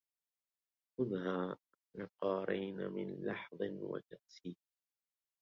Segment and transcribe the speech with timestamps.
[0.97, 1.57] خذها
[1.99, 4.41] عقارين من لحظ وكاس